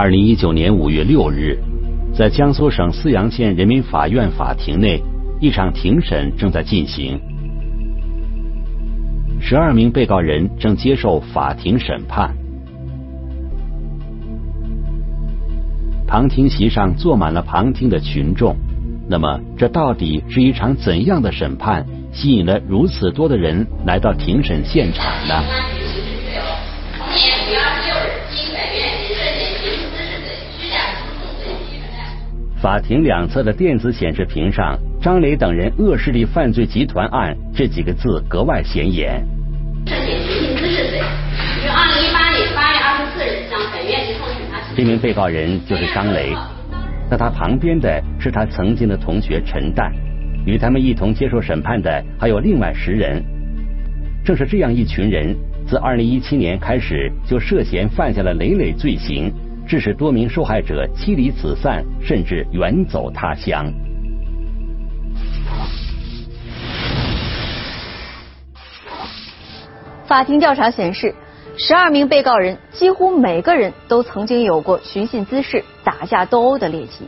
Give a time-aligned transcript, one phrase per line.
[0.00, 1.58] 二零一九年五月六日，
[2.14, 4.98] 在江苏省泗阳县人民法院法庭内，
[5.42, 7.20] 一场庭审正在进行。
[9.42, 12.34] 十二名被告人正接受法庭审判。
[16.06, 18.56] 旁听席上坐满了旁听的群众。
[19.06, 25.44] 那么，这到底是一场怎样的审判，吸引了如此多的人来到庭审现场呢？
[32.60, 39.26] 法庭两侧的电子显示屏上，“张磊等人恶势力犯罪集团案”这几个字格外显眼。
[44.76, 46.34] 这名被告人就是张磊，
[47.10, 49.90] 在他旁边的是他曾经的同学陈旦，
[50.44, 53.24] 与他们一同接受审判的还有另外十人。
[54.22, 55.34] 正是这样一群人，
[55.66, 59.32] 自二零一七年开始就涉嫌犯下了累累罪行。
[59.70, 63.72] 致使多名受害者妻离子散，甚至远走他乡。
[70.04, 71.14] 法庭调查显示，
[71.56, 77.06] 十二名被告人几乎每个人都曾经有过寻衅滋事、打架斗殴的劣迹。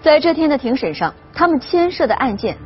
[0.00, 2.56] 在这天的庭审上，他们牵涉的案件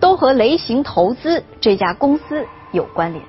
[0.00, 3.22] 都和雷行投资这家公司有关联。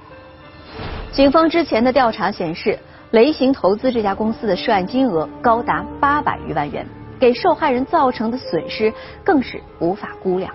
[1.11, 2.79] 警方之前的调查显示。
[3.11, 6.87] 雷行投资这家公司的涉案金额高达八百余万元，
[7.19, 10.53] 给受害人造成的损失更是无法估量。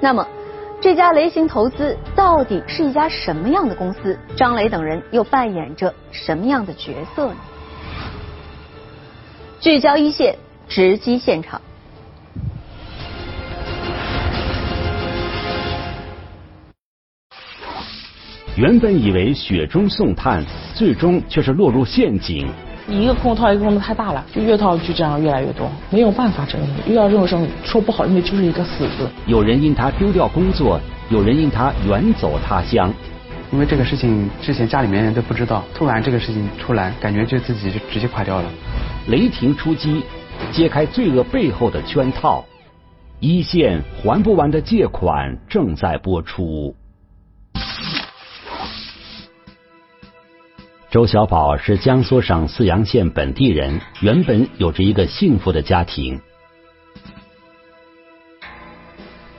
[0.00, 0.24] 那么，
[0.80, 4.16] 这家雷行投资到底是一家什么样的公司？
[4.36, 7.36] 张磊等人又扮演着什么样的角色呢？
[9.58, 10.36] 聚焦一线，
[10.68, 11.60] 直击现场。
[18.60, 20.44] 原本以为雪中送炭，
[20.74, 22.46] 最终却是落入陷阱。
[22.90, 26.66] 一个空套一个空的太大了，就越套就这样越来越多，没有办法整理。
[26.86, 27.34] 遇到这种事
[27.64, 29.08] 说不好认为就是一个死字。
[29.24, 30.78] 有人因他丢掉工作，
[31.08, 32.92] 有人因他远走他乡。
[33.50, 38.50] 因为这个事情之前家里面人都不知道，突然这个事情出来，感觉就自己就直接垮掉了。
[39.08, 40.02] 雷霆出击，
[40.52, 42.44] 揭开罪恶背后的圈套。
[43.20, 46.74] 一线还不完的借款正在播出。
[50.90, 56.20] 周小宝是江苏省泗阳县本地人，原本有着一个幸福的家庭。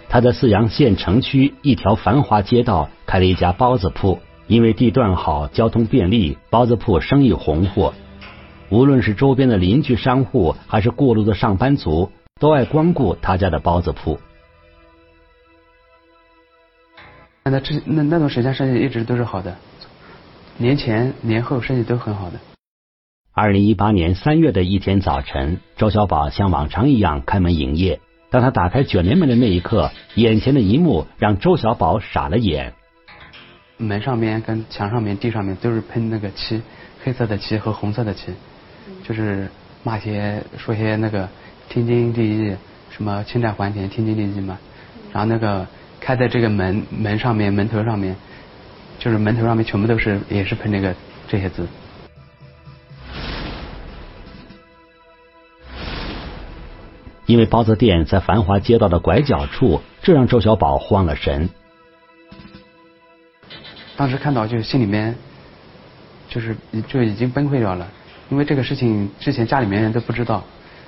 [0.08, 4.18] 他在泗阳县城区一条繁华街道开了一家包子铺，
[4.48, 7.94] 因为地段好、交通便利，包子铺生意红火。
[8.70, 12.10] 无论是周边的邻居商户，还是过路的上班族，
[12.40, 14.18] 都爱光顾他家的包子铺。
[17.44, 19.54] 那这那那段时间生意一直都是好的。
[20.62, 22.40] 年前年后生意都很好的。
[23.34, 28.00] 二零一八年三月的一天早晨，周小宝像往常一样开门营业。
[28.30, 32.74] 当他打开卷帘门的那一刻，眼前的一幕让周小宝傻了眼。
[33.78, 36.62] 门上面、跟墙上面、地上面都是喷那个漆，
[37.04, 38.32] 黑色的漆和红色的漆，
[39.04, 39.50] 就是
[39.82, 41.28] 骂些说些那个
[41.70, 42.56] 天经地义，
[42.92, 44.60] 什么欠债还钱，天经地义嘛。
[45.12, 45.66] 然后那个
[46.00, 48.16] 开在这个门门上面、门头上面。
[49.02, 50.96] 就是门头上面全部都是，也是喷这个
[51.28, 51.68] 这些字。
[57.26, 61.50] 因为包子店在繁华街道的拐角处，这让周小宝慌了神。
[63.98, 65.16] 当时看到就心里面，
[66.30, 66.56] 就是
[66.88, 67.88] 就已经崩溃掉了，
[68.30, 70.44] 因为这个事情之前家里面人都不知道，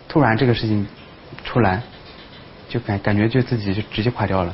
[0.08, 0.86] 突然这个事情
[1.44, 1.82] 出来，
[2.70, 4.54] 就感感觉就自己就直接垮掉了。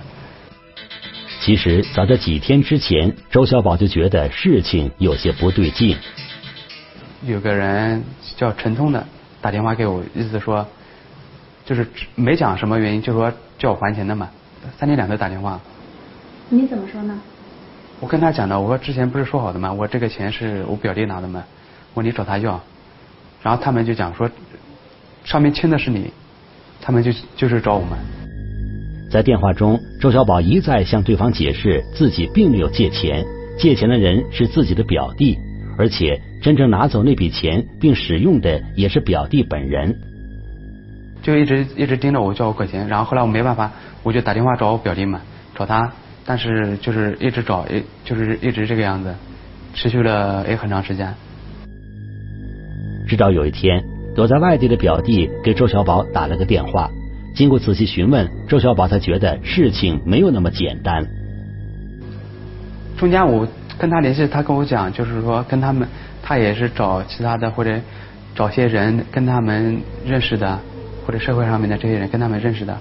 [1.41, 5.97] 其实早在几天之前，周小宝就觉得事情有些不对劲。
[7.25, 8.03] 有个人
[8.35, 9.05] 叫陈通的
[9.41, 10.65] 打电话给我，意思说，
[11.65, 14.29] 就是没讲什么原因，就说叫我还钱的嘛。
[14.77, 15.59] 三天两头打电话。
[16.49, 17.19] 你怎么说呢？
[18.01, 19.71] 我跟他讲的，我说之前不是说好的吗？
[19.71, 21.43] 我这个钱是我表弟拿的嘛，
[21.93, 22.61] 我你找他要。
[23.41, 24.29] 然后他们就讲说，
[25.23, 26.11] 上面签的是你，
[26.81, 27.97] 他们就就是找我们。
[29.09, 33.25] 在电话中，周小宝一再向对方解释自己并没有借钱，
[33.57, 35.35] 借钱的人是自己的表弟，
[35.79, 39.97] 而且真正拿走那笔钱并使用的也是表弟本人。
[41.23, 43.71] 就一直一直盯着我叫我给钱，然后后来我没办法，
[44.03, 45.19] 我就打电话找我表弟嘛，
[45.55, 45.91] 找他，
[46.23, 49.15] 但是就是一直找，一就是一直这个样子，
[49.73, 51.11] 持续了也很长时间。
[53.07, 53.83] 直到有一天，
[54.15, 56.89] 躲在外地的表弟给周小宝打了个电话。
[57.39, 61.07] 经过仔细询问，周小宝才觉得事情没有那么简单。
[62.97, 63.47] 中间我
[63.77, 65.87] 跟他联系，他跟我讲，就是说跟他们，
[66.21, 67.79] 他也是找其他的或者
[68.35, 70.59] 找些人跟他们认识的，
[71.07, 72.77] 或者社会上面的这些人跟他们认识的，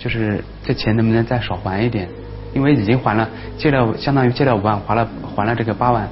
[0.00, 2.08] 就是这钱能不能再少还一点？
[2.54, 6.08] 因为已经还了借了相当于借了五万，还了还了这个八万，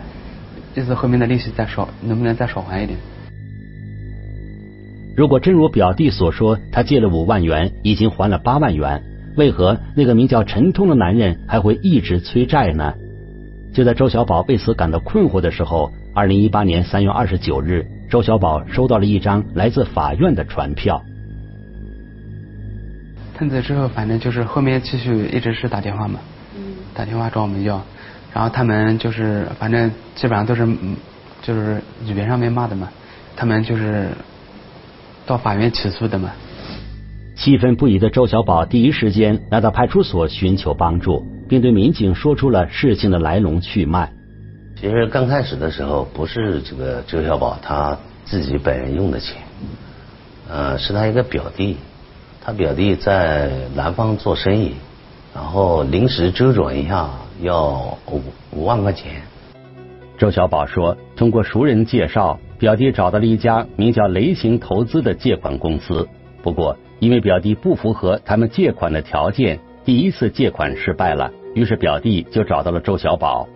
[0.77, 2.97] 意思后面的利息再少，能不能再少还一点？
[5.17, 9.03] 如果真如表弟所说，他借了五万元，已经还了八万元，
[9.37, 12.95] 为何那个名叫陈通的男人还会一直催债呢？
[13.73, 21.03] 就在周小宝为此感到困惑的时候，二零一八年三月二十九日，周小宝收到了一张来自法院的传票。
[23.37, 26.21] 喷子之后，反正就是后面继续一直是打电话嘛，
[26.95, 27.81] 打电话找我们要，
[28.35, 30.67] 然后他们就是反正基本上都是
[31.43, 32.91] 就是语言上面骂的嘛，
[33.37, 34.09] 他们就是
[35.31, 36.33] 到法院起诉的嘛。
[37.37, 44.13] 气愤不已的周小宝第一时间来到派出所寻求帮助，并对民警说出了事情的来龙去脉。
[44.81, 49.37] 其实刚开始的时候，不是这个周小宝他自己本人用的钱，
[50.49, 51.77] 呃，是他一个表弟。
[52.43, 54.73] 他表弟在南方做生意，
[55.35, 57.09] 然后临时周转一下
[57.41, 59.23] 要五五万块钱。
[60.19, 66.07] 周小宝说，通过熟人介绍，表弟找到了一家名叫雷行投资的借款公司。
[66.43, 71.33] 不过，因为表弟不符合他们借款的条件，第一次借款失败了。
[71.55, 73.49] 于是表弟就找到了周小宝。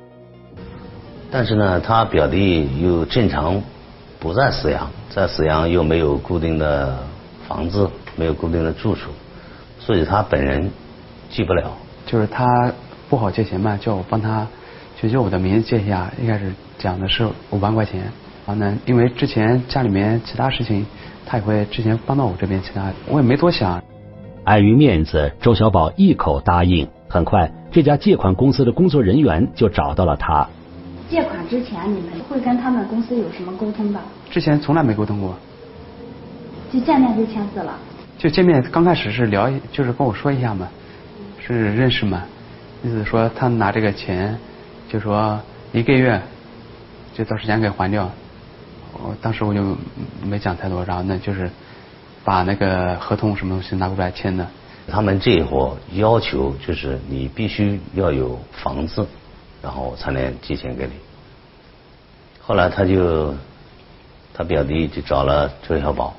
[1.30, 3.62] 但是呢，他表弟又正常
[4.18, 6.98] 不在沈阳，在沈阳又没有固定的
[7.46, 7.88] 房子。
[8.16, 9.10] 没有固定的住处，
[9.80, 10.70] 所以他本人
[11.30, 11.76] 借不了。
[12.06, 12.72] 就是他
[13.10, 14.46] 不好借钱嘛，叫我帮他，
[15.02, 16.12] 就叫我的名字借一下。
[16.22, 18.12] 一开始讲的是五万块钱，
[18.46, 20.84] 然后呢，因为之前家里面其他事情，
[21.24, 23.82] 他也会之前帮到我这边其他，我也没多想。
[24.44, 26.86] 碍于面子，周小宝一口答应。
[27.08, 30.46] 很快，这家借款公司的工作人员就找到了他。
[31.08, 34.02] 借款之前，你们会跟他们公司有什么沟通吧？
[34.30, 35.34] 之前从来没沟通过。
[36.72, 37.78] 就见面就签字了。
[38.18, 40.68] 就见面刚开始是聊，就是跟我说一下嘛，
[41.38, 42.24] 是认识嘛，
[42.82, 44.36] 意思说他拿这个钱，
[44.90, 45.40] 就说
[45.72, 46.20] 一个月
[47.14, 48.10] 就到时间给还掉。
[49.02, 49.76] 我当时我就
[50.22, 51.50] 没讲太多，然后呢就是
[52.24, 54.46] 把那个合同什么东西拿过来签的。
[54.86, 59.06] 他们这一伙要求就是你必须要有房子，
[59.62, 60.92] 然后才能借钱给你。
[62.40, 63.34] 后来他就
[64.32, 66.14] 他表弟就找了周小宝。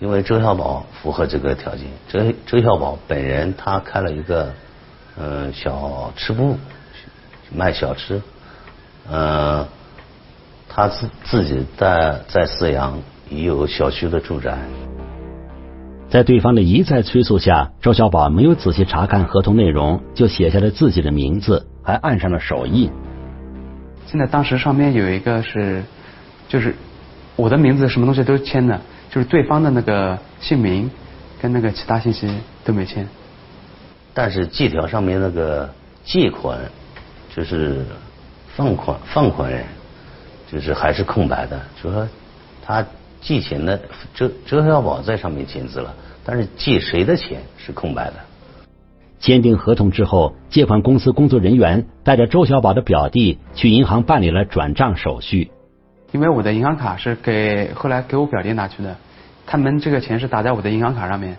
[0.00, 4.54] 因为周小宝符合这个条件，周周小宝本人他开了一个
[5.16, 6.56] 嗯小吃部，
[7.52, 8.22] 卖小吃，
[9.10, 9.66] 嗯，
[10.78, 14.56] 他自自己在在四阳已有小区的住宅。
[16.08, 22.92] 在对方的一再催促下，周小宝没有仔细查看合同内容，就写下了自己的名字，还按上了手印。
[24.06, 25.82] 现在当时上面有一个是，
[26.46, 26.76] 就是
[27.34, 28.80] 我的名字，什么东西都签的。
[29.10, 30.88] 就是对方的那个姓名
[31.42, 32.32] 跟那个其他信息
[32.64, 33.04] 都没签，
[34.14, 35.68] 但是借条上面那个
[36.04, 36.56] 借款
[37.34, 37.84] 就是
[38.54, 39.64] 放款放款人
[40.50, 42.08] 就是还是空白的，就说
[42.64, 42.84] 他
[43.20, 43.80] 借钱的
[44.14, 48.14] 周周小宝在上面签字了，但是借谁的钱是空白的。
[49.20, 55.50] 签订合同之后，借款公司工作人员带着周小宝的表弟去银行办理了转账手续。
[56.12, 58.96] 因为我的银行卡是给后来给我表弟拿去的，
[59.44, 61.36] 他们这个钱是打在我的银行卡上面。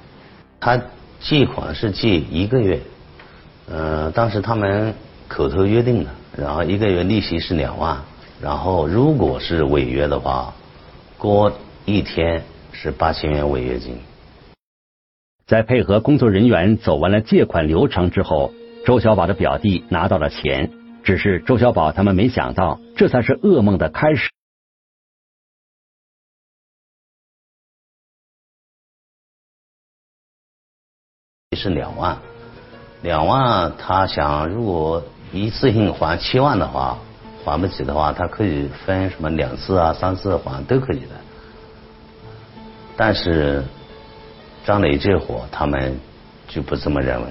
[0.60, 0.80] 他
[1.22, 2.80] 借款是借一个月，
[3.70, 4.94] 呃，当时他们
[5.30, 7.98] 口头约定的，然后一个月利息是两万，
[8.41, 10.53] 然后如果是违约的话，
[11.17, 11.51] 过
[11.86, 14.00] 一天是八千元违约金。
[15.46, 18.53] 在配合工作人员走完了借款流程之后，
[18.86, 20.72] 周小宝的表弟拿到了钱，
[21.03, 24.29] 只是周小宝他们没想到，这才是噩梦的开始。
[31.58, 32.19] 是两万，
[33.01, 35.03] 两万，他想如果
[35.34, 37.00] 一次性还七万的话，
[37.43, 41.15] 还不起的话，他可以分什么两次啊、三次还都可以的。
[42.96, 43.63] 但是
[44.65, 46.00] 张磊这伙他们
[46.48, 47.27] 就不这么认为，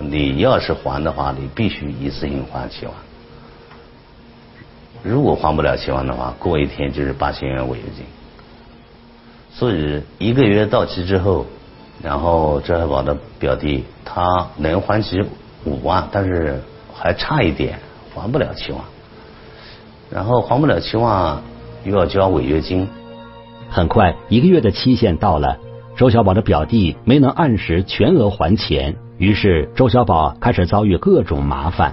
[0.00, 2.94] 你要是还的话，你必须一次性还七万。
[5.02, 8.04] 如果还不了七万的话，过一天就是八千元违约金。
[9.52, 11.46] 所以一个月到期之后。
[12.02, 15.24] 然后周海宝的表弟他能还起
[15.64, 16.60] 五万，但是
[16.92, 17.78] 还差一点
[18.12, 18.82] 还不了七万，
[20.14, 21.42] 然后还不了七万
[21.82, 22.88] 又要交违约金。
[23.68, 25.58] 很快一个月的期限到了，
[25.96, 31.92] 周小宝的表弟没能按时全额还钱，于是周小宝开始遭遇各种麻烦。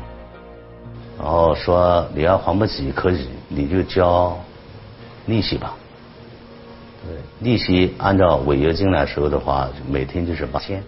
[1.20, 4.38] 然后说你要还不起可以，你就交
[5.26, 5.74] 利息吧。
[7.04, 10.84] 对，利息按照违约金来收的话，每天就是八千。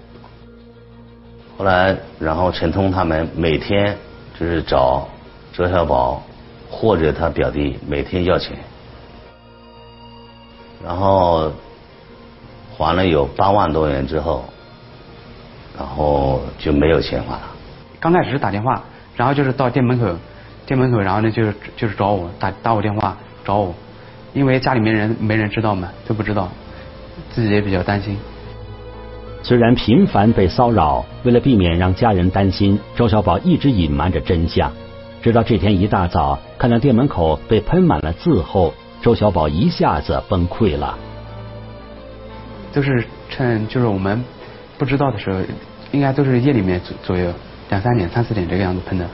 [1.58, 3.98] 后来，然后陈通他们每天
[4.40, 5.08] 就是找
[5.52, 6.22] 周小宝
[6.76, 8.58] 或者他表弟每天要钱，
[10.84, 11.52] 然后
[12.76, 14.44] 还了有八万多元之后，
[15.78, 17.42] 然后就没有钱还了。
[18.00, 18.84] 刚开始是打电话，
[19.16, 20.08] 然后就是到店门口，
[20.66, 23.16] 店门口，然后呢就是就是找我打打我电话
[23.46, 23.74] 找我，
[24.34, 26.50] 因为家里面人没人知道嘛，都不知道，
[27.32, 28.18] 自己也比较担心。
[29.44, 34.72] 虽然频繁被骚扰，为了避免让家人担心，周小宝一直隐瞒着真相。
[35.24, 40.98] 直到这天一大早，看到店门口被喷满了字后，周小宝一下子崩溃了。
[42.74, 44.22] 都是趁就是我们
[44.78, 45.40] 不知道的时候，
[45.94, 47.32] 应该都是夜里面左左右
[47.70, 49.08] 两三点、三四点这个样子喷的。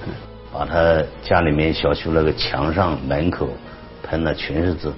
[0.51, 3.47] 把他家里面小区那个墙上、门口
[4.01, 4.91] 喷的全是字，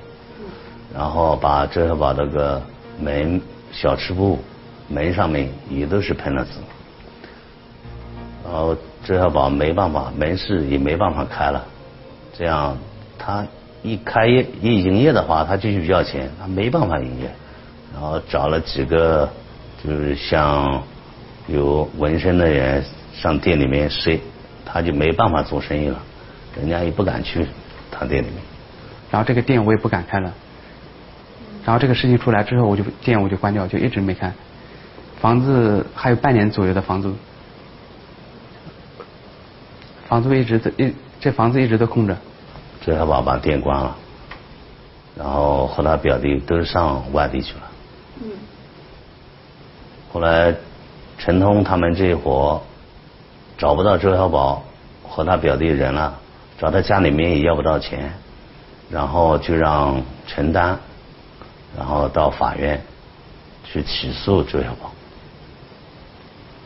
[0.96, 2.62] 然后把周小宝那个
[2.98, 3.42] 门、
[3.74, 4.40] 小吃部
[4.88, 6.52] 门上面也都是喷了字，
[8.46, 11.66] 然后周小宝没办法，门市也没办法开了，
[12.38, 12.78] 这样
[13.18, 13.46] 他
[13.82, 17.32] 一开业一营业的话，他继续要钱，他没办法营业，
[17.94, 19.28] 然后找了几个
[19.84, 20.84] 就是像
[21.48, 24.22] 有纹身的人上店里面睡，
[24.66, 25.98] 他就没办法做生意了，
[26.56, 27.48] 人家也不敢去
[27.90, 28.38] 他店里面。
[29.10, 30.32] 然后这个店我也不敢开了，
[31.66, 34.32] 然后这个事情出来之后，我就店我就关掉，就一直没开。
[35.20, 37.16] 房子还有半年左右的房租，
[40.12, 42.18] 房子一直都一这房子一直都空着。
[42.82, 43.96] 周小宝把店关了，
[45.16, 47.62] 然后和他表弟都上外地去了。
[48.22, 48.30] 嗯。
[50.12, 50.54] 后来
[51.18, 52.62] 陈通他们这一伙
[53.58, 54.62] 找不到周小宝
[55.02, 56.20] 和他表弟人了，
[56.60, 58.12] 找他家里面也要不到钱，
[58.90, 60.78] 然后就让陈丹，
[61.78, 62.82] 然后到法院
[63.64, 64.92] 去起诉周小宝。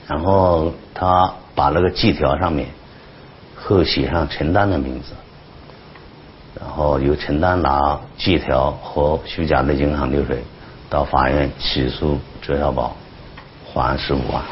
[0.08, 2.70] 然后他把那个借条上面
[3.68, 5.14] 后写上陈丹的名字，
[6.60, 10.44] 然后由陈丹拿借条和虚假的银行流水
[10.88, 12.96] 到法院起诉周小宝
[13.66, 14.44] 还十五万。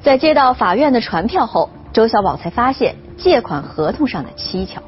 [0.00, 4.80] 在接到法院的传票后，周小宝才发现借款合同上的蹊跷。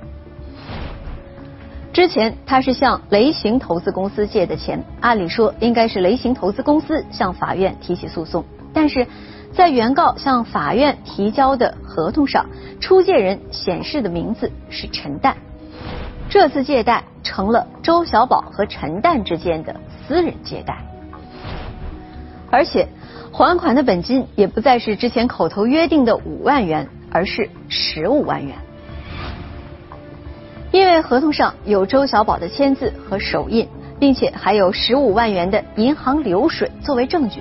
[1.92, 9.04] 之前他是向雷行投资公司借的钱，按理说应该是雷行投资公司向法院提起诉讼，但是
[9.56, 12.44] 在原告向法院提交的合同上，
[12.78, 15.32] 出借人显示的名字是陈旦，
[16.28, 19.74] 这次借贷成了周小宝和陈旦之间的
[20.06, 20.76] 私人借贷，
[22.50, 22.86] 而且
[23.32, 28.54] 还款的本金也不再是之前口头约定的五万元，而是十五万元。
[30.70, 33.66] 因为合同上有周小宝的签字和手印，
[33.98, 37.40] 并且还有十五万元的银行流水作为证据，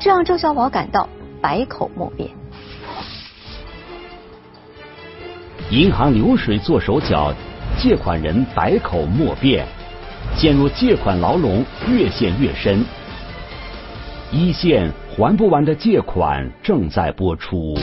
[0.00, 1.08] 这让周小宝感到
[1.42, 2.30] 百口莫辩。
[5.70, 7.34] 银行流水做手脚，
[7.76, 9.66] 借款人百口莫辩，
[10.36, 12.84] 陷入借款牢笼越陷越深。
[14.30, 17.76] 一线还不完的借款正在播出。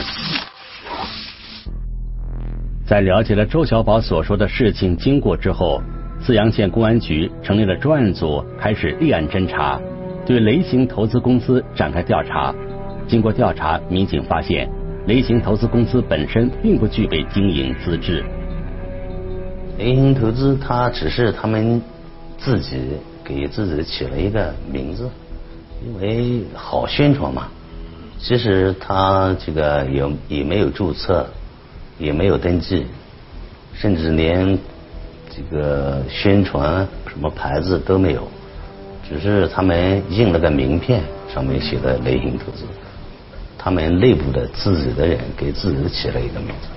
[2.86, 5.82] 在了解了周小宝所说的事情经过之后，
[6.18, 9.78] 泗阳县公安局成立了专案组，开始立案侦查，
[10.24, 12.54] 对雷行投资公司展开调查。
[13.10, 14.70] 经过调查，民警发现
[15.06, 18.24] 雷行投资公司本身并不具备经营资质。
[19.76, 21.82] 雷行投资，它只是他们
[22.38, 22.78] 自己
[23.24, 25.10] 给自己起了一个名字，
[25.84, 27.48] 因为好宣传嘛。
[28.18, 31.26] 其实他这个也也没有注册。
[31.98, 32.86] 也没有登记，
[33.74, 34.58] 甚至连
[35.28, 38.26] 这个宣传什么牌子都没有，
[39.06, 42.64] 只是他们印了个名片，上面写的“雷行投资”，
[43.62, 46.68] 他们内部的自己的人给自己起了一个名字。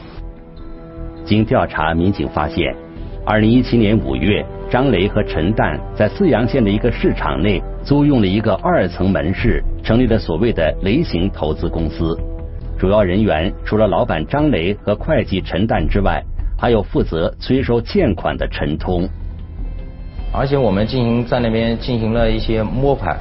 [1.23, 2.75] 经调查，民警发现，
[3.25, 12.19] 二零一七年五月，张雷和陈旦在泗阳县的一个市场内租用了一个二层门市，成立了所谓的“雷行投资公司”。
[12.77, 16.21] 主要人员除了老板张雷和会计陈旦之外，
[16.57, 19.07] 还有负责催收欠款的陈通。
[20.33, 23.15] 而且我们进行在那边进行了一些摸排，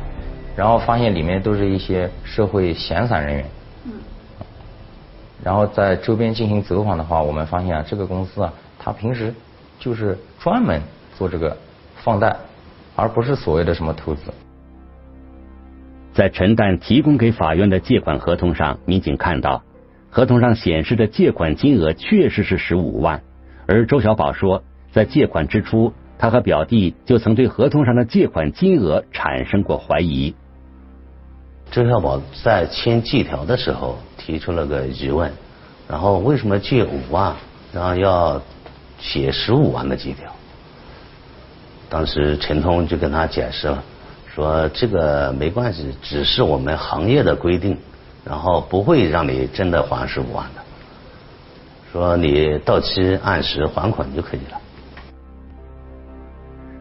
[0.57, 3.45] 然后发现里面都是一些社会闲散人员。
[3.87, 3.93] 嗯。
[5.43, 9.35] 然后在周边进行走访的话，我们发现啊，这个公司啊，他平时
[9.79, 10.81] 就是专门
[11.17, 11.57] 做这个
[11.97, 12.37] 放贷，
[12.95, 14.23] 而不是所谓的什么投资。
[16.15, 19.63] 在陈旦提供给法院的借款合同上，民警看到，
[20.11, 23.23] 合同上显示的借款金额确实是十五万，
[23.67, 30.35] 而周小宝说，在借款之初，他和表弟就曾对合同上的借款金额产生过怀疑。
[31.73, 35.33] 周小宝在签借条的时候提出了个疑问，
[35.89, 37.35] 然后为什么借五万，
[37.73, 38.39] 然后要
[38.99, 40.31] 写十五万的借条？
[41.89, 43.83] 当时陈通就跟他解释了，
[44.35, 47.79] 说这个没关系，只是我们行业的规定，
[48.23, 50.61] 然后不会让你真的还十五万的，
[51.91, 54.61] 说你到期按时还款就可以了。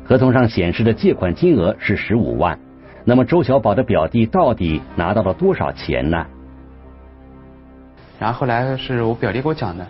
[0.06, 2.60] 合同上显示的借款金额是十五万，
[3.04, 6.26] 那么周小宝的表弟到底拿到了多少钱呢？
[8.20, 9.86] 然后后来是我表弟给我讲的，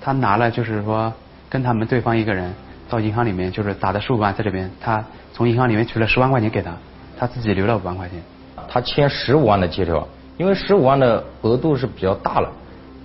[0.00, 1.12] 他拿了就是说
[1.50, 2.52] 跟他们对方一个人
[2.88, 6.72] 到银行里面就是打的十五万在这边，他从银行里面取了十万块钱给他，
[7.18, 8.18] 他自己留了五万块钱。
[8.68, 10.06] 他签十五万的借条，
[10.38, 12.48] 因为十五万的额度是比较大了，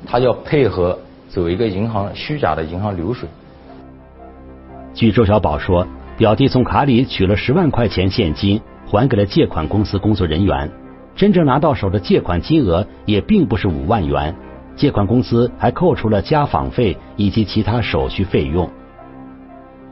[0.05, 0.97] 他要配合
[1.27, 3.27] 走一个银行虚假的银行流水。
[4.93, 10.71] 据周小宝说，表弟从卡里取了十万块钱现金，还给了借款公司工作人员，
[11.15, 14.33] 真正拿到手的借款金额也并不是五万元，
[14.75, 18.69] 借款公司还扣除了家访费以及其他手续费用。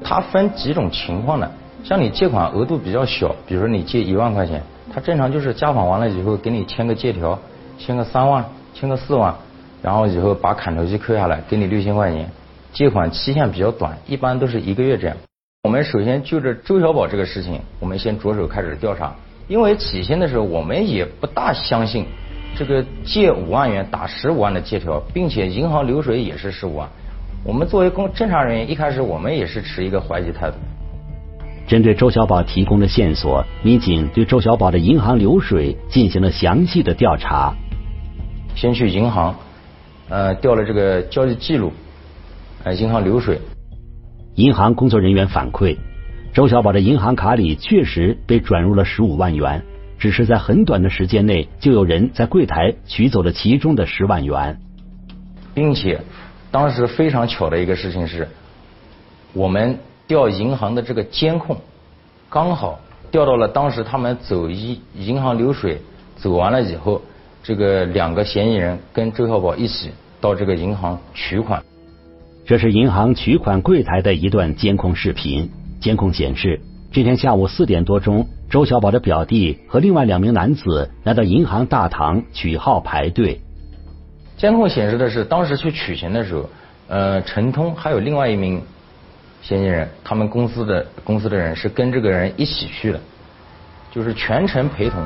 [0.02, 1.52] 它分几种情况呢？
[1.84, 4.62] 像你借款额度比较小，比如说你借一万块钱，
[4.94, 7.38] 他正常就是家访完了以后给你签个借条，
[7.78, 9.36] 签个三万，签个四万，
[9.82, 12.30] 然后以后把砍头息扣下来，给你六千块钱。
[12.74, 15.16] 借款期限比较短，一般都是一个月这样。
[15.66, 19.16] 我们首先就着周小宝这个事情，我们先着手开始调查，
[19.48, 22.06] 因为起先的时候我们也不大相信
[22.56, 26.88] 这个借五万元打十五万的借条，并且银行流水也是十五万。
[27.44, 30.58] 我们作为公侦查人员，一开始我们也是持一个怀疑态度。
[31.68, 37.52] 针对周小宝提供的线索，民警对周小宝的银行流水进行了详细的调查。
[38.54, 39.34] 先去银行，
[40.10, 41.74] 呃，调了这个交易记录。
[42.64, 43.40] 呃，银行流水，
[44.36, 45.78] 银行工作人员反馈，
[46.34, 49.64] 周小宝的银行卡里确实被转入了十五万元，
[49.98, 54.60] 只是在很短的时间内，就有人在柜台取走了其中的十万元，
[55.54, 56.02] 并且
[56.52, 58.28] 当时非常巧的一个事情是，
[59.32, 61.56] 我们调银行的这个监控，
[62.30, 65.80] 刚好调到了当时他们走银银行流水
[66.18, 67.02] 走完了以后，
[67.42, 71.64] 这个两个嫌疑人跟周小宝一起到这个银行取款。
[72.46, 75.50] 这是银行取款柜台的一段监控视频。
[75.80, 83.42] 监控显示，这天下午四点多钟，周小宝的表弟和另外两名男子来到银行大堂取号排队。
[84.38, 86.48] 监控显示的是，当时去取钱的时候，
[86.88, 88.62] 呃，陈通还有另外一名
[89.42, 93.00] 嫌疑人，他们公司的公司的人是跟这个人一起去的，
[93.92, 95.02] 就是全程陪同。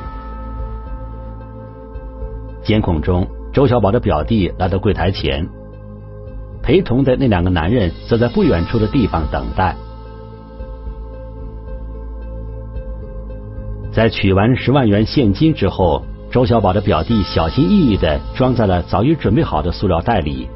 [2.63, 5.47] 监控中，周小宝的表弟来到柜台前。
[6.61, 9.75] 陪同的那两个男人则在不远处的地方等待。
[13.91, 20.47] 在取完十万元现金之后，周小宝的表弟小心翼翼的装在了早已准备好的塑料袋里。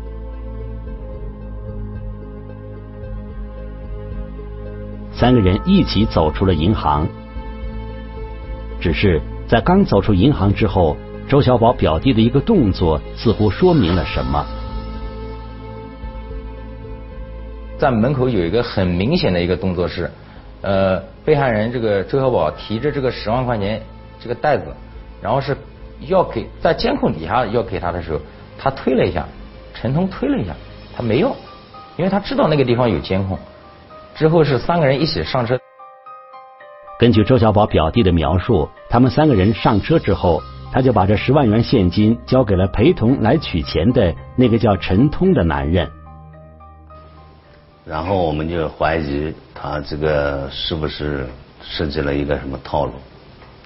[5.12, 7.08] 三个人一起走出了银行。
[8.80, 10.96] 只是在刚走出银行之后，
[11.28, 14.46] 周小宝表弟的一个动作似乎说明了什么。
[17.84, 20.10] 在门口有一个很明显的一个动作是，
[20.62, 23.82] 呃，被害人这个周小宝提着这个十万块钱
[24.22, 24.74] 这个袋子，
[25.22, 25.58] 然后是
[26.08, 28.22] 要给在监控底下要给他的时候，
[28.58, 29.28] 他推了一下，
[29.74, 30.54] 陈通推了一下，
[30.96, 31.36] 他没要，
[31.98, 33.38] 因为他知道那个地方有监控。
[34.16, 35.60] 之后是三个人一起上车。
[36.98, 40.42] 根据周小宝表弟的描述，他们三个人上车之后，
[40.72, 45.92] 他就把这十万元现金交给了陪同来取钱的那个叫陈通的男人。
[47.86, 51.28] 然后我们就怀疑他这个是不是
[51.62, 52.94] 设计了一个什么套路？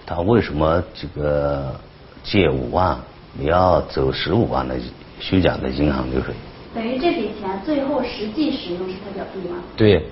[0.07, 1.75] 他为什么这个
[2.23, 2.97] 借五万
[3.37, 4.75] 你要走十五万的
[5.19, 6.33] 虚假的银行流水？
[6.73, 9.57] 等于这笔钱最后实际使用是他表弟吗？
[9.75, 10.03] 对。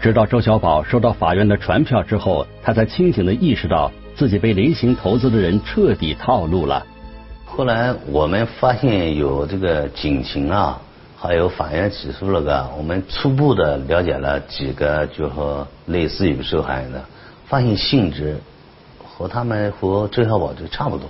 [0.00, 6.86] 直到周小宝收到法院的传票之后，他才清醒的意识到自己被雷行投资的人彻底套路了。
[7.44, 10.80] 后来我们发现有这个警情啊。
[11.22, 17.00] 还有法院起诉了个，我们初步的了解了几个，就和类似于受害人的，
[17.46, 18.36] 发现性质
[18.98, 21.08] 和他们和周小宝就差不多，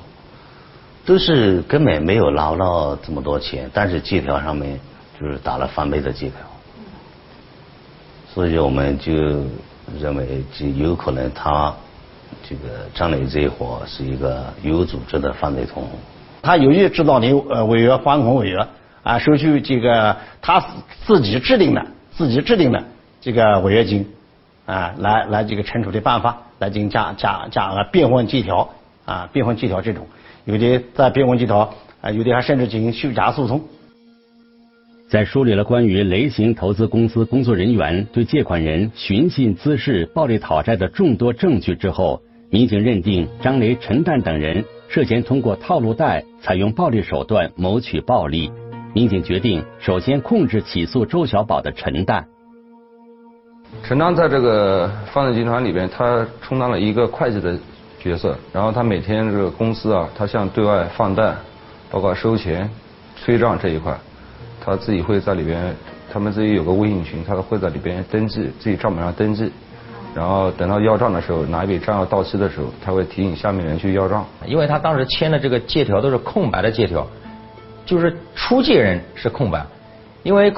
[1.07, 4.79] 都是根本没有拿到这么多钱，但是借条上面
[5.19, 6.37] 就是打了翻倍的借条，
[8.35, 9.15] 所以我们就
[9.99, 11.75] 认为就有可能他
[12.47, 15.89] 这个张磊这一伙是一个有组织的犯罪同伙，
[16.43, 18.69] 他有意制造你呃违约还款违约。
[19.03, 20.65] 啊，收取这个他
[21.05, 22.85] 自己制定的、自己制定的
[23.21, 24.07] 这个违约金
[24.65, 28.69] 啊，来来这个惩处的办法，来进行加加加额变换借条
[29.05, 30.07] 啊，变换借条这种，
[30.45, 33.61] 有的在变换借条啊，有的还甚至进行虚假诉讼。
[35.11, 48.51] 在梳理了关于雷行投资公司工作人员对借款人寻衅滋事、暴力讨债的众多证据之后，民警认定张雷、陈旦等人涉嫌通过套路贷、采用暴力手段谋取暴利。
[48.95, 52.25] 民警决定首先控制起诉周小宝的陈旦。
[53.83, 57.59] 陈旦在这个犯罪集团里边，他充当了一个会计的
[57.99, 61.35] 角色，然后他每天这个公司啊，他向对外放贷，
[61.91, 62.69] 包括收钱、
[63.17, 63.99] 催账这一块。
[64.61, 65.75] 他自己会在里边，
[66.13, 69.51] 他们自己有个微信群，他会在里边登记自己账本上登记，
[70.15, 74.23] 然后等到要账的时候，哪一笔账要到期的时候，他会提醒下面人去要账。
[74.45, 77.07] 因为他当时签的这个借条都是空白的借条，
[77.85, 79.65] 就是出借人是空白，
[80.23, 80.53] 因为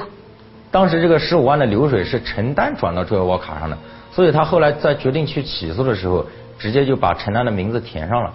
[0.71, 3.77] 当时这个十五万的流水是陈丹转到周小宝卡上的，
[4.11, 6.25] 所以他后来在决定去起诉的时候，
[6.59, 8.33] 直接就把陈丹的名字填上了，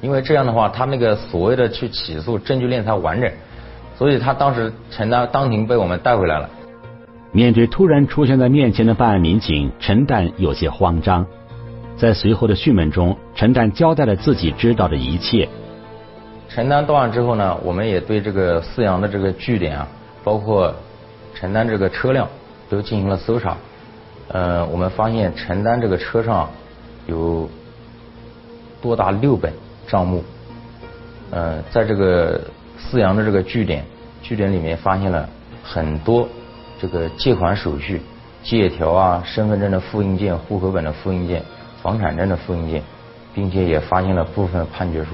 [0.00, 3.30] 因为这样的话，他那个所谓的去起诉证据链才完整。
[3.94, 6.48] 所以他当时陈丹当庭被我们带回来了。
[7.30, 11.24] 面对突然出现在面前的办案民警，陈丹有些慌张。
[11.96, 15.48] 在随后的讯问中，陈丹交代了自己知道的一切。
[16.54, 19.88] 陈丹到案之后呢，我们也对这个四阳的这个据点啊，
[20.22, 20.74] 包括
[21.34, 22.28] 陈丹这个车辆
[22.68, 23.56] 都进行了搜查。
[24.28, 26.50] 呃，我们发现陈丹这个车上
[27.06, 27.48] 有
[28.82, 29.50] 多达六本
[29.86, 30.22] 账目。
[31.30, 32.40] 呃，在这个。
[32.84, 33.84] 四阳的这个据点，
[34.22, 35.26] 据点里面发现了
[35.62, 36.28] 很多
[36.80, 38.02] 这个借款手续、
[38.42, 41.42] 借条啊、身份证的复印件、户口本的复印件、
[41.80, 42.82] 房产证的复印件，
[43.32, 45.10] 并且也发现了部分判决书。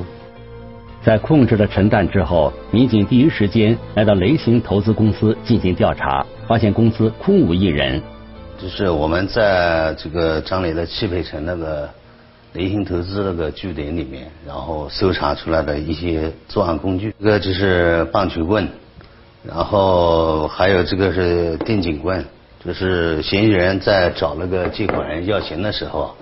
[1.03, 8.01] 在控制了陈旦之后，民警第一时间来到雷行投资公司进行调查，发现公司空无一人。
[8.61, 11.89] 就是我们在这个张磊的汽配城那个。
[12.55, 18.67] 雷星投资那个据点里面，然后搜查出来的一些作案工具，这个就是棒球棍，
[19.45, 22.25] 然后还有这个是电警棍，
[22.65, 26.17] 就是嫌疑人在找那个借款人要钱的时候，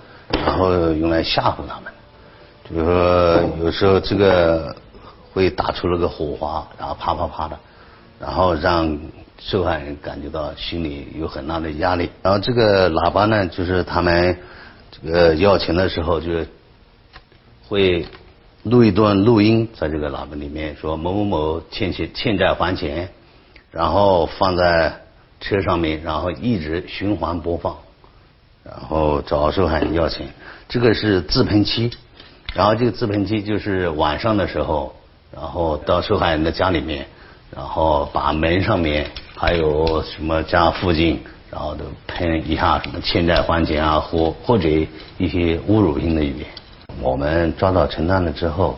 [0.44, 1.85] 然后用来吓唬他们，
[2.68, 4.74] 就是说有时候这个
[5.32, 7.58] 会打出那个火花，然后啪啪啪的，
[8.18, 8.98] 然后让
[9.38, 12.10] 受害人感觉到心里有很大的压力。
[12.22, 14.36] 然后这个喇叭呢，就是他们。
[15.02, 16.48] 这个要钱的时候，就是
[17.68, 18.06] 会
[18.62, 23.10] 录一段录音，在这个喇叭里面说某某某欠钱欠债还钱，
[23.70, 25.02] 然后放在
[25.40, 27.76] 车上面，然后一直循环播放，
[28.64, 30.28] 然后找受害人要钱。
[30.66, 31.90] 这个是自喷漆，
[32.56, 34.94] 然后这个自喷漆就是晚上的时候，
[35.30, 37.06] 然后到受害人的家里面，
[37.54, 41.20] 然后把门上面还有什么家附近。
[41.48, 44.68] 然后都喷一下什么欠债还钱啊，或或者
[45.16, 46.46] 一些侮辱性的语言。
[47.00, 48.76] 我们抓到陈丹了之后，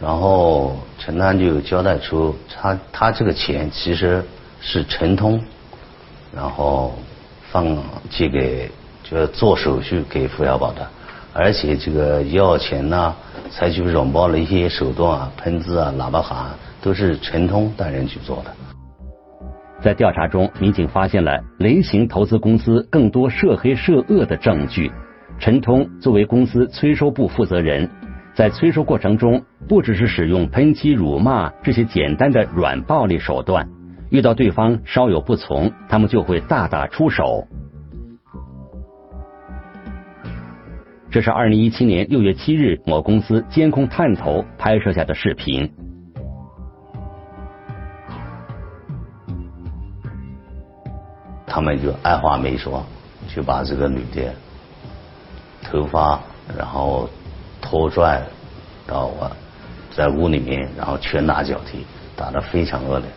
[0.00, 4.22] 然后陈丹就交代出他他这个钱其实
[4.60, 5.42] 是陈通，
[6.32, 6.94] 然后
[7.50, 7.76] 放
[8.10, 8.70] 借给
[9.02, 10.88] 就是做手续给付小宝的，
[11.32, 13.14] 而且这个要钱呐，
[13.50, 16.50] 采取软包的一些手段啊，喷字啊，喇叭喊
[16.82, 18.50] 都是陈通带人去做的。
[19.80, 24.90] 在调查中，民警发现了雷行投资公司更多涉黑涉恶的证据。
[25.38, 27.88] 陈通作为公司催收部负责人，
[28.34, 33.66] 在催收过程中，不只是使用喷漆、辱骂这些简单的软暴力手段，
[34.10, 37.46] 遇到对方稍有不从，他们就会大打出手。
[41.12, 45.68] 这是二零一七年六月七日某公司监控探头拍摄下的视频。
[51.44, 52.86] 他们就二话没说，
[53.34, 54.32] 就把这个女的
[55.64, 56.20] 头发，
[56.56, 57.10] 然后
[57.60, 58.22] 拖拽
[58.86, 59.28] 到我，
[59.90, 63.08] 在屋里面，然后拳打脚踢，打得非常恶劣。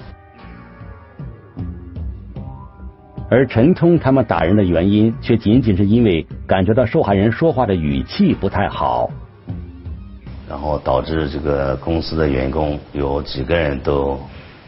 [3.34, 9.10] 而陈通他们打人的原因，却仅仅是因为感觉到受害人说话的语气不太好，
[10.48, 14.20] 然后导致这个公司的员工有几个人都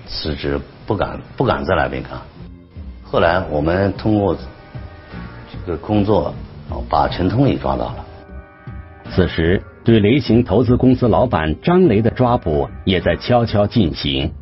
[0.07, 2.13] 辞职，不敢不敢在那边干。
[3.03, 6.33] 后来我们通过这个工作，
[6.89, 8.05] 把陈通也抓到了。
[9.11, 14.33] 此时，对雷行投资公司老板张雷的抓捕也在悄悄进行。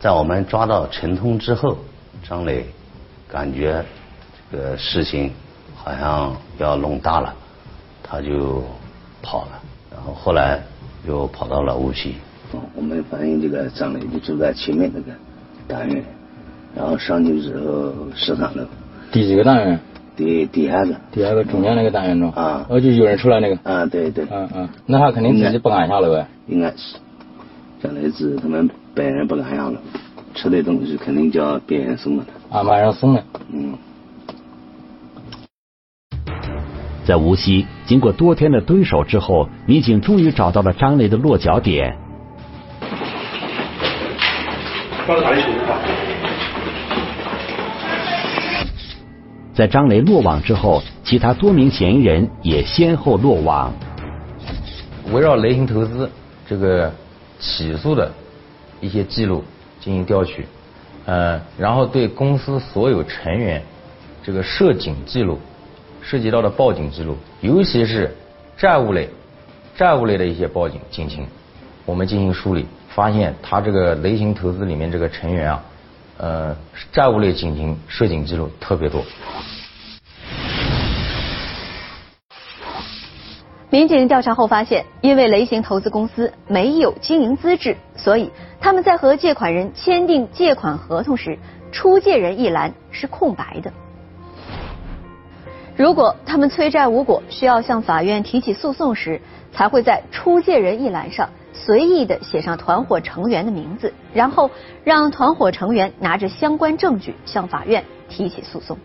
[0.00, 1.76] 在我们抓到陈通之后，
[2.26, 2.64] 张磊
[3.28, 3.84] 感觉
[4.50, 5.30] 这个事情
[5.76, 7.34] 好像要弄大了，
[8.02, 8.64] 他就
[9.22, 9.60] 跑了。
[9.92, 10.60] 然后后来
[11.06, 12.14] 又跑到了无锡，
[12.74, 15.12] 我们发现这个张磊就住在前面那个
[15.68, 16.02] 单元，
[16.74, 18.64] 然后上去之后十三楼，
[19.12, 19.78] 第几个单元？
[20.16, 22.30] 第第二个，第二个中间那个单元中。
[22.32, 22.64] 啊。
[22.68, 23.58] 哦，就有人出来那个。
[23.68, 24.24] 啊，对对。
[24.30, 26.26] 嗯嗯，那他肯定自己不敢下楼呗。
[26.46, 26.96] 应该是，
[27.82, 29.76] 张磊是他们本人不敢下楼，
[30.34, 32.24] 吃的东西肯定叫别人送的。
[32.50, 33.24] 安排人送的。
[33.52, 33.78] 嗯。
[37.06, 41.96] 在无锡，经过多天的蹲守之后，民警终于找到了张雷的落脚点。
[49.52, 53.72] 在张雷落网之后，其他多名嫌疑人也先后落网。
[55.12, 56.10] 围绕雷星投资
[56.48, 56.90] 这个
[57.38, 58.10] 起诉的
[58.80, 59.44] 一些记录
[59.84, 60.46] 进行调取，
[61.04, 63.62] 呃，然后对公司所有成员
[64.22, 65.38] 这个涉警记录。
[66.06, 68.14] 涉及到的报警记录，尤其是
[68.58, 69.08] 债务类、
[69.74, 71.26] 债务类的一些报警警情，
[71.86, 75.64] 我们进行梳理，发现他这个雷星投资里面这个成员啊，
[76.18, 76.56] 呃，
[76.92, 79.02] 债务类警情涉警记录特别多。
[83.74, 91.36] 民警调查后发现，因为雷行投资公司没有经营资质，所以他们在和借款人签订借款合同时，
[91.72, 93.72] 出借人一栏是空白的。
[95.74, 99.20] 如果他们催债无果，需要向法院提起诉讼时，
[99.52, 104.52] 才会在出借人一栏上随意的写上团伙成员的名字，然后
[104.84, 108.78] 让团伙成员拿着相关证据向法院提起诉讼。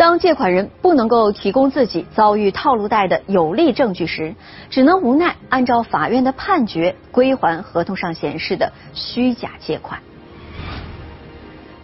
[0.00, 4.34] 当借款人不能够提供自己遭遇套路贷的有力证据时，
[4.70, 10.00] 只能无奈按照法院的判决归还合同上显示的虚假借款。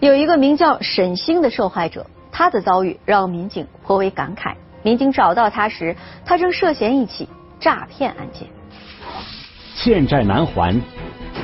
[0.00, 2.06] 有一个名叫沈星的受害者。
[2.32, 4.54] 他的遭遇让民警颇为感慨。
[4.82, 7.28] 民警找到他时，他正涉嫌一起
[7.60, 8.48] 诈骗案件。
[9.74, 10.74] 欠债难还，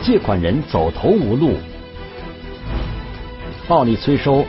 [0.03, 1.55] 借款人走投无路，
[3.69, 4.45] 暴力催收，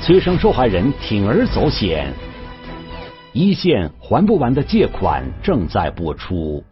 [0.00, 2.12] 催生受害人铤而走险，
[3.32, 6.64] 一线还不完的借款正在播出。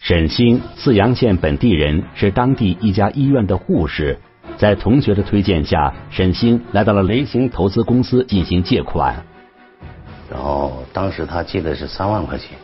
[0.00, 4.18] 沈星，泗阳县本地人，是当地一家医院的护士。
[4.58, 9.14] 在同学的推荐下，沈星来到了雷星投资公司进行借款。
[10.30, 12.58] 然后当时他借的是三万块钱，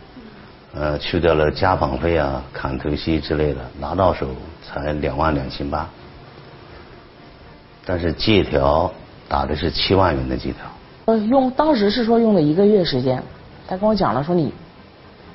[0.74, 4.28] 呃，去掉了家访费啊、砍头息之类的，拿到手
[4.62, 5.88] 才两万两千八。
[7.84, 8.90] 但是借条
[9.28, 10.60] 打的是七万元的借条。
[11.06, 13.22] 呃，用当时是说用了一个月时间，
[13.66, 14.52] 他跟我讲了说你，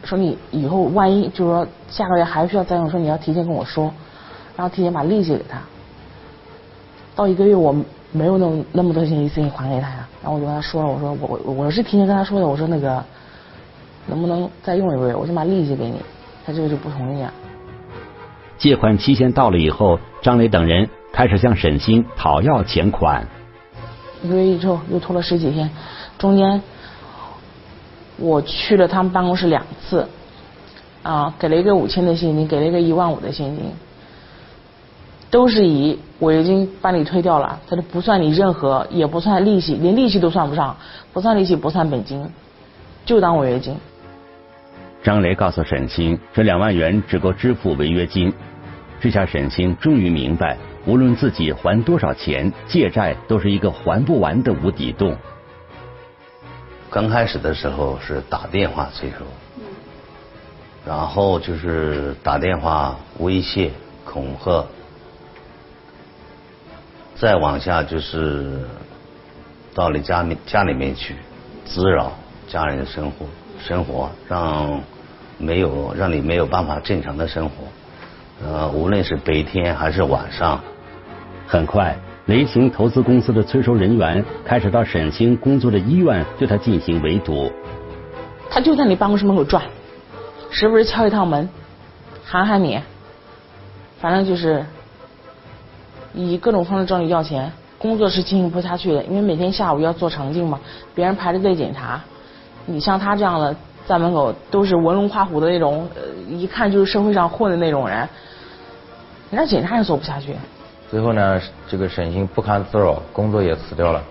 [0.04, 3.92] 说你以后万一就是说下个月还需要再用，说你要提前跟我说，
[4.56, 5.60] 然后提前把利息给他。
[7.16, 7.76] 到一个月我
[8.12, 13.04] 没有那么那么多钱一次性还给他呀，然后我就跟他说了，我说我我我是提前跟他说的，我说那个
[14.06, 16.00] 能不能再用一个月，我先把利息给你，
[16.46, 17.34] 他这个就不同意啊。
[18.58, 23.25] 借款期限到了以后，张磊等人开始向沈星讨要钱款。
[24.21, 25.67] 一个月之后又拖了十几天，
[26.19, 26.62] 中间
[28.17, 30.08] 我去了他们办公室两次，
[31.01, 33.63] 啊，给了一个五千的现金，给了一个一万五的现金。
[35.32, 40.77] 都是以违约金把你退掉了，他就不算你任何，也不算利息，连利息都算不上，
[41.13, 42.30] 不算利息，不算本金，
[43.08, 43.75] 就当违约金。
[45.01, 48.32] 张雷告诉沈星，这两万元只够支付违约金。
[48.99, 50.56] 这下沈星终于明白，
[50.88, 55.17] 无论自己还多少钱，借债都是一个还不完的无底洞。
[56.89, 59.17] 刚开始的时候是打电话催收，
[60.86, 63.71] 然后就是打电话威胁、
[64.06, 64.65] 恐吓。
[67.17, 68.62] 再往下就是
[69.76, 71.15] 到你家里家里面去
[71.65, 72.13] 滋扰
[72.47, 73.26] 家人的生活，
[73.60, 74.82] 生活让
[75.38, 77.56] 没有让你没有办法正常的生活，
[78.41, 80.63] 呃，无论是白天还是晚上。
[81.48, 87.50] 很快，雷行投资公司的催收人员开始到沈星工作的医院对他进行围堵。
[88.50, 89.64] 他就在你办公室门口转，
[90.52, 91.50] 时不时敲一趟门，
[92.26, 92.80] 喊喊你，
[94.00, 94.66] 反正就是。
[96.14, 100.60] 以各种方式找你要钱，工作是进行不下去的，因为每天下午要做肠镜嘛，
[100.96, 102.02] 别人排着队检查，
[102.66, 103.56] 你像他这样的
[103.86, 107.98] 在门口都是文龙画虎的那种，呃，一看就是社会上混的那种人，
[109.30, 110.34] 人家检查也做不下去。
[110.89, 114.04] 最后呢，这个沈星不堪滋扰，工作也辞掉了。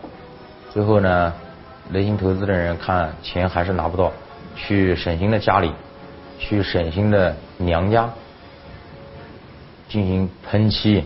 [0.71, 1.33] 最后呢，
[1.93, 4.13] 雷星投资的人看钱还是拿不到，
[4.55, 5.73] 去沈星的家里，
[6.39, 8.11] 去沈星的娘家
[9.89, 11.05] 进行喷漆。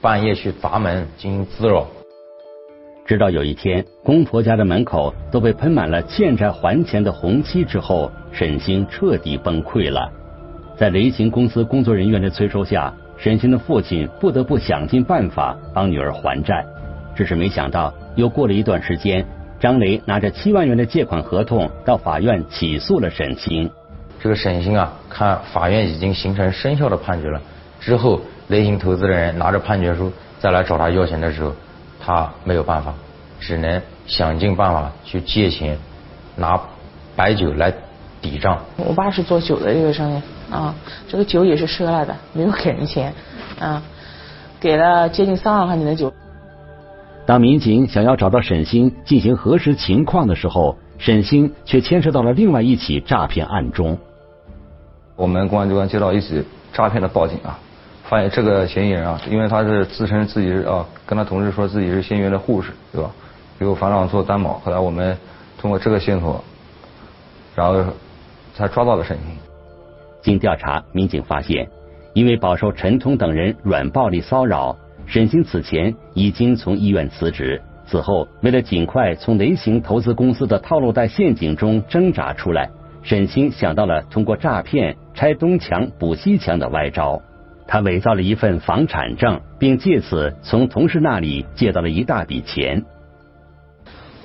[0.00, 1.86] 半夜去砸门进行滋扰。
[3.06, 10.10] 直到有一天，公婆家的门口都被喷满了欠债还钱的红漆之后，沈星彻底崩溃了。
[10.76, 12.92] 在雷行公司工作人员的催收下，
[13.22, 16.66] 沈星的父亲不得不想尽办法帮女儿还债。
[17.14, 19.24] 只是没想到，又过了一段时间，
[19.60, 23.70] 张雷拿着七万元的借款合同到法院起诉了沈星。
[24.18, 27.40] 这个沈星啊，看法院已经形成生效的判决了，
[27.78, 31.52] 之后雷行投资人拿着判决书再来找他要钱的时候，
[32.00, 32.92] 他没有办法，
[33.38, 35.78] 只能想尽办法去借钱，
[36.34, 36.60] 拿
[37.14, 37.72] 白酒来
[38.22, 38.58] 抵账。
[38.78, 40.74] 我爸是做酒的这个生意啊，
[41.08, 43.12] 这个酒也是赊来的，没有给人钱
[43.60, 43.82] 啊，
[44.58, 46.10] 给了接近三万块钱的酒。
[47.26, 53.98] 当民警想要找到沈星进行核实情况的时候，沈星却牵涉到了另外一起诈骗案中。
[55.16, 57.58] 我们公安机关接到一起诈骗的报警啊，
[58.04, 63.10] 发现这个嫌疑人啊，因为他是自称自己是啊，跟他同事说自己是仙园的护士，对吧？
[63.58, 64.54] 给房长做担保。
[64.64, 65.16] 后来我们
[65.60, 66.42] 通过这个线索，
[67.54, 67.84] 然后
[68.54, 69.26] 才抓到了沈星。
[70.20, 71.68] 经调查，民警发现，
[72.14, 74.76] 因为饱受陈通等人软暴力骚扰。
[75.04, 82.70] 沈星此前已经从医院辞职，此后为了尽快从雷行投资公司的套路贷陷阱中挣扎出来，
[83.02, 87.20] 沈星想到了通过诈骗拆东墙补西墙的歪招。
[87.66, 92.84] 他伪造了一份房产证，并借此从同事那里借到了一大笔钱。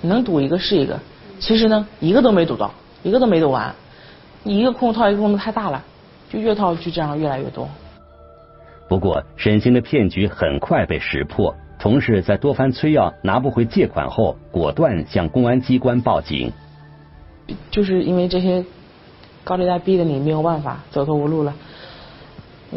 [0.01, 0.99] 能赌一个是一个，
[1.39, 2.71] 其实呢，一个都没赌到，
[3.03, 3.73] 一个都没赌完。
[4.47, 5.83] 你一个空套一个空的太大了，
[6.29, 7.67] 就越套就这样越来越多。
[8.87, 11.53] 不过，沈星的骗局很快被识破。
[11.77, 16.53] 同事在多番催要拿不回借款后，果断向公安机关报警。
[17.69, 18.63] 就是因为这些
[19.43, 21.53] 高利贷逼得你没有办法，走投无路了，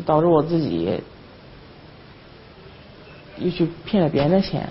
[0.05, 1.01] 导致我自己
[3.39, 4.69] 又去骗了别人的钱。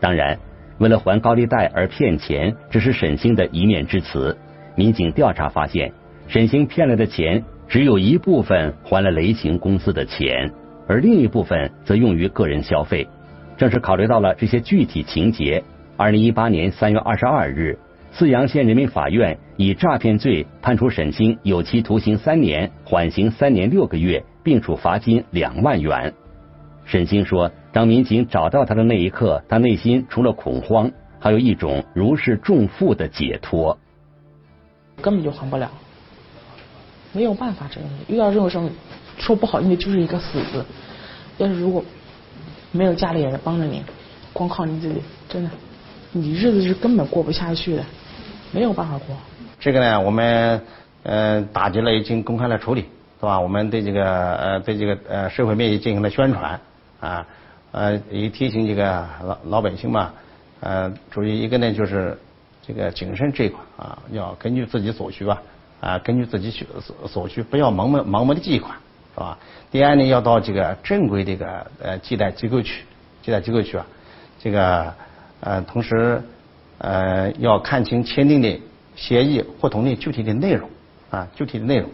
[0.00, 0.38] 当然，
[0.78, 4.36] 为了还高利贷而骗钱，只是沈星的一面之词。
[4.78, 5.92] 民警调查发现，
[6.28, 7.42] 沈星骗来的钱。
[7.66, 10.50] 只有一部分还了雷行公司的钱，
[10.86, 13.06] 而另一部分则用于个人消费。
[13.58, 15.62] 正是考虑到了这些具体情节，
[15.98, 17.76] 二零一八年三月二十二日，
[18.10, 26.14] 泗阳县人民法院以诈骗罪判处沈星有期徒刑三年，缓刑三年六个月，并处罚金两万元。
[26.86, 33.76] 沈星说：“当民警找到他的那一刻，他内心除了恐慌，还有一种如释重负的解脱。
[35.02, 35.70] 根本就还不了。”
[37.12, 38.60] 没有办法，这东西遇到这种事，
[39.18, 40.64] 说不好，因为就是一个死字。
[41.38, 41.82] 要是如果
[42.70, 43.82] 没有家里人帮着你，
[44.32, 45.50] 光靠你自己，真的，
[46.12, 47.84] 你日子是根本过不下去的，
[48.52, 49.16] 没有办法过。
[49.58, 50.60] 这个呢，我们
[51.02, 52.82] 呃打击了，已经公开了处理，
[53.18, 53.40] 是吧？
[53.40, 56.60] 我们对这个呃对这个呃社会面也进行了宣传
[57.00, 57.26] 啊，
[57.72, 60.12] 呃也提醒这个老老百姓嘛，
[60.60, 62.18] 呃注意一个呢就是
[62.68, 65.42] 这个谨慎这一块啊，要根据自己所需吧。
[65.80, 68.76] 啊，根据自己需所所需，不要盲目盲目的借款，
[69.14, 69.38] 是吧？
[69.70, 72.82] 第二呢，要到这个正规这个呃借贷机构去，
[73.22, 73.86] 借贷机构去啊，
[74.40, 74.92] 这个
[75.38, 76.20] 呃同时
[76.78, 78.60] 呃要看清签订的
[78.96, 80.68] 协议合同的具体的内容
[81.10, 81.88] 啊，具体的内容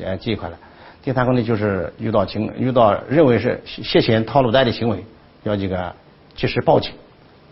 [0.00, 0.58] 呃借款了。
[1.04, 5.04] 第三个呢，就是遇到情遇到认为是涉嫌套路贷的行为，
[5.44, 5.94] 要这个
[6.34, 6.90] 及时报警，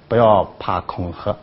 [0.08, 1.36] 不要怕恐吓。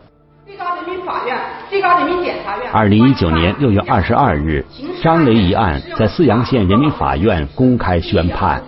[2.72, 4.64] 二零一九年六月二十二日，
[5.02, 8.62] 张雷一案在泗阳县人民法院公开宣判。